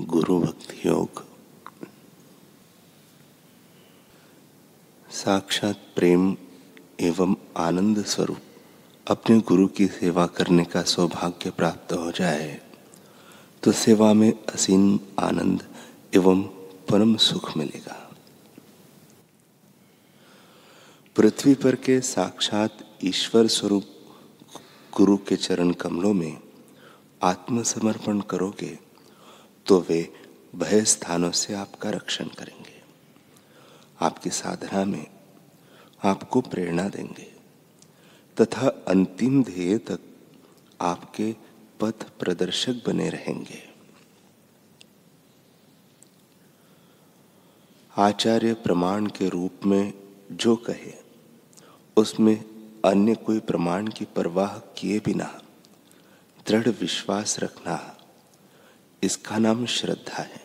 [0.00, 1.22] गुरु भक्ति योग।
[5.10, 6.36] साक्षात प्रेम
[7.00, 8.40] एवं आनंद स्वरूप
[9.06, 12.60] अपने गुरु की सेवा करने का सौभाग्य प्राप्त हो जाए
[13.62, 15.62] तो सेवा में असीम आनंद
[16.14, 16.42] एवं
[16.90, 17.96] परम सुख मिलेगा।
[21.16, 23.84] पृथ्वी पर के साक्षात ईश्वर स्वरूप
[24.96, 26.38] गुरु के चरण कमलों में
[27.22, 28.78] आत्मसमर्पण करोगे
[29.66, 30.12] तो वे
[30.54, 32.82] भय स्थानों से आपका रक्षण करेंगे।
[34.00, 35.06] आपकी साधना में
[36.04, 37.32] आपको प्रेरणा देंगे।
[38.40, 40.00] तथा अंतिम ध्येय तक
[40.80, 41.36] आपके
[41.80, 43.70] पथ प्रदर्शक बने रहेंगे।
[47.96, 49.92] आचार्य प्रमाण के रूप में
[50.32, 50.94] जो कहे,
[51.96, 52.44] उसमें
[52.84, 55.42] अन्य कोई प्रमाण की परवाह किए बिना
[56.48, 57.96] दृढ़ विश्वास रखना
[59.02, 60.44] इसका नाम श्रद्धा है।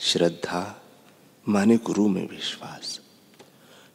[0.00, 0.82] श्रद्धा
[1.48, 3.00] माने गुरु में विश्वास।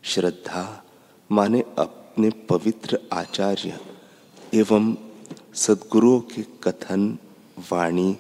[0.04, 0.84] श्रद्धा
[1.32, 3.80] माने अपने पवित्र आचार्य
[4.54, 4.98] एवं
[5.54, 7.18] सदगुरुओं के कथन,
[7.72, 8.18] वाणी,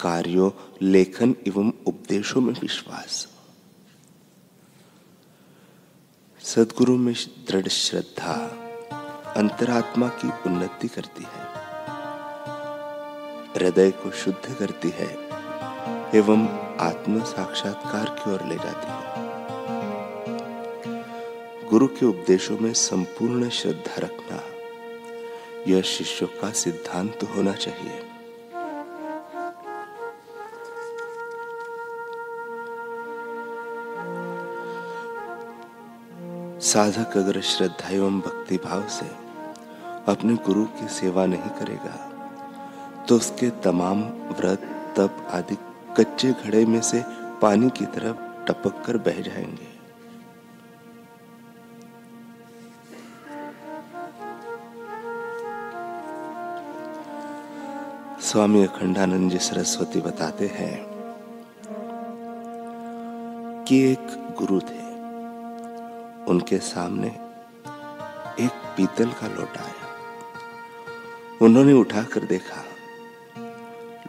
[0.00, 0.50] कार्यों,
[0.82, 3.28] लेखन एवं उपदेशों में विश्वास।
[6.42, 7.14] सदगुरु में
[7.46, 8.32] दृढ़ श्रद्धा
[9.36, 11.45] अंतरात्मा की उन्नति करती है।
[13.56, 15.06] हृदय को शुद्ध करती है
[16.14, 16.46] एवं
[16.80, 18.96] आत्म साक्षात्कार की ओर ले जाती है।
[21.68, 24.40] गुरु के उपदेशों में संपूर्ण श्रद्धा रखना,
[25.68, 28.00] यह शिष्यों का सिद्धांत होना चाहिए।
[36.60, 39.06] साधक अगर श्रद्धा एवं भक्ति भाव से
[40.12, 41.94] अपने गुरु की सेवा नहीं करेगा
[43.08, 44.58] तो उसके तमाम व्रत,
[44.96, 45.56] तप आदि
[45.96, 47.02] कच्चे घड़े में से
[47.42, 49.76] पानी की तरफ़ टपक कर बह जाएँगे।
[58.20, 60.86] स्वामी अखंडानंद जी सरस्वती बताते हैं
[63.64, 64.86] कि एक गुरु थे।
[66.24, 67.08] उनके सामने
[68.40, 69.86] एक पीतल का लोटा आया।
[71.42, 72.75] उन्होंने उठाकर देखा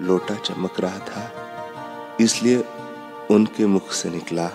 [0.02, 1.24] लोटा चमक रहा था,
[2.22, 2.63] इसलिए
[3.31, 4.50] उनके मुख से निकला,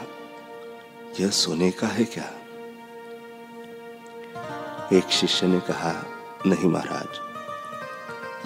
[1.20, 2.30] यह सोने का है क्या?
[4.92, 5.92] एक शिष्य ने कहा,
[6.46, 7.20] नहीं महाराज,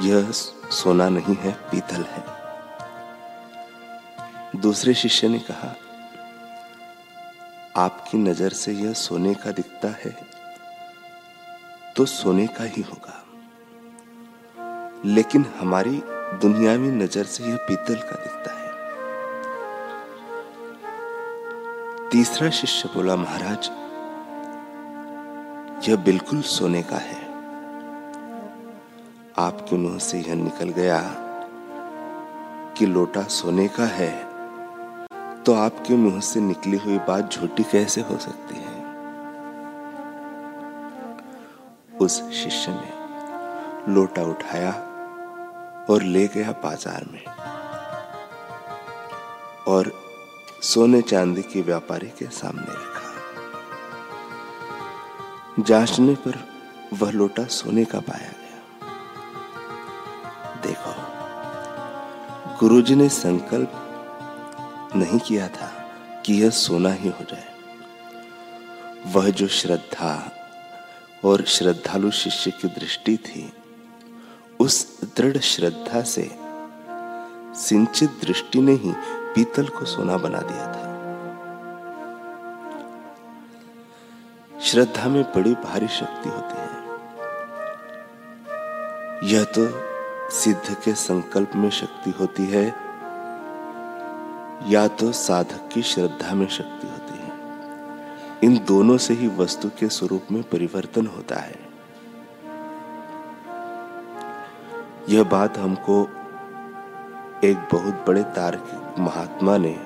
[0.00, 2.24] यह सोना नहीं है, पीतल है।
[4.56, 5.74] दूसरे शिष्य ने कहा,
[7.76, 10.10] आपकी नज़र से यह सोने का दिखता है
[11.96, 13.22] तो सोने का ही होगा।
[15.06, 18.70] लेकिन हमारी दुनियावी नज़र से यह पीतल का दिखता है।
[22.10, 23.70] तीसरा शिष्य बोला, महाराज,
[25.88, 27.24] यह बिल्कुल सोने का है।
[29.38, 31.00] आपके मुँह से यह निकल गया
[32.78, 34.14] कि लोटा सोने का है
[35.44, 38.74] तो आपके मुँह से निकली हुई बात झूठी कैसे हो सकती है?
[42.00, 42.90] उस शिष्य ने
[43.94, 44.72] लोटा उठाया
[45.90, 47.24] और ले गया बाज़ार में।
[49.68, 49.92] और
[50.62, 53.02] सोने चांदी के व्यापारी के सामने रखा।
[55.62, 56.34] जांचने पर
[56.92, 58.60] वह लोटा सोने का पाया गया।
[60.62, 60.92] देखो,
[62.58, 63.72] गुरुजी ने संकल्प
[64.96, 65.68] नहीं किया था
[66.26, 67.48] कि यह सोना ही हो जाए।
[69.06, 70.32] वह जो श्रद्धा
[71.24, 73.52] और श्रद्धालु शिष्य की दृष्टि थी
[74.60, 76.30] उस दृढ़ श्रद्धा से
[77.54, 78.92] सिंचित दृष्टि ने ही
[79.34, 80.86] पीतल को सोना बना दिया था।
[84.60, 86.66] श्रद्धा में बड़ी भारी शक्ति होती है।
[89.32, 89.66] यह तो
[90.30, 92.64] सिद्ध के संकल्प में शक्ति होती है,
[94.72, 97.32] या तो साधक की श्रद्धा में शक्ति होती है।
[98.44, 101.75] इन दोनों से ही वस्तु के स्वरूप में परिवर्तन होता है।
[105.08, 106.02] यह बात हमको
[107.44, 109.76] एक बहुत बड़े तार्किक महात्मा ने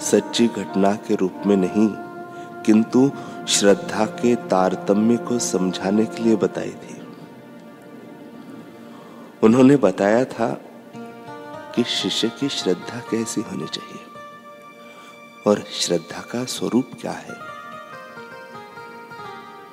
[0.00, 1.88] सच्ची घटना के रूप में नहीं,
[2.62, 3.10] किंतु
[3.48, 7.00] श्रद्धा के तारतम्य को समझाने के लिए बताई थी।
[9.42, 10.48] उन्होंने बताया था
[11.74, 14.04] कि शिष्य की श्रद्धा कैसी होनी चाहिए
[15.46, 17.36] और श्रद्धा का स्वरूप क्या है।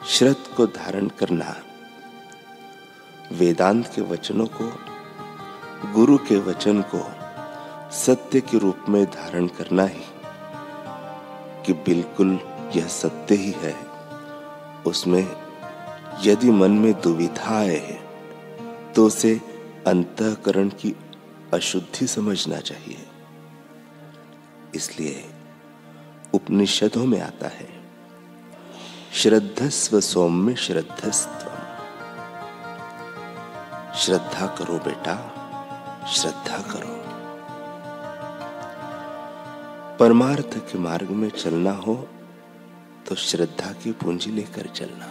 [0.07, 1.55] श्रद्ध को धारण करना
[3.31, 4.65] वेदांत के वचनों को,
[5.93, 7.01] गुरु के वचन को
[7.95, 10.03] सत्य के रूप में धारण करना ही,
[11.65, 12.39] कि बिल्कुल
[12.75, 13.75] यह सत्य ही है।
[14.87, 15.25] उसमें
[16.23, 17.99] यदि मन में दुविधा आए
[18.95, 19.35] तो उसे
[19.87, 20.95] अंतकरण की
[21.53, 23.05] अशुद्धि समझना चाहिए।
[24.75, 25.23] इसलिए
[26.33, 27.67] उपनिषदों में आता है,
[29.13, 31.34] श्रद्धस्व सौम्य श्रद्धस्व
[33.95, 35.13] श्रद्धा करो बेटा,
[36.07, 36.95] श्रद्धा करो।
[39.99, 41.95] परमार्थ के मार्ग में चलना हो
[43.07, 45.07] तो श्रद्धा की पूंजी लेकर चलना।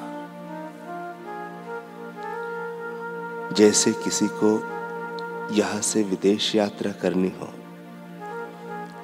[3.52, 4.52] जैसे किसी को
[5.54, 7.52] यहाँ से विदेश यात्रा करनी हो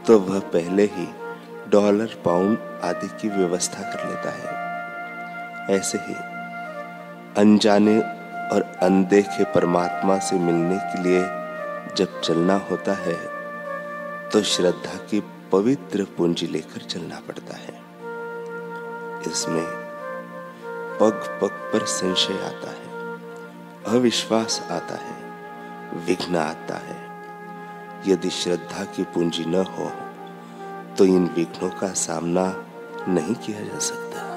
[0.07, 1.09] तो वह पहले ही
[1.71, 6.15] डॉलर, पाउंड आदि की व्यवस्था कर लेता है। ऐसे ही
[7.37, 8.01] अनजाने
[8.53, 11.21] और अनदेखे परमात्मा से मिलने के लिए
[11.97, 13.19] जब चलना होता है
[14.31, 15.21] तो श्रद्धा की
[15.53, 17.79] पवित्र पूंजी लेकर चलना पड़ता है।
[19.27, 19.67] इसमें
[21.01, 22.89] पग पग पर संशय आता है,
[23.89, 25.17] अविश्वास आता है,
[26.07, 26.99] विघ्न आता है।
[28.07, 29.91] यदि श्रद्धा की पूंजी न हो
[30.99, 32.47] तो इन विघ्नों का सामना
[33.09, 34.30] नहीं किया जा सकता।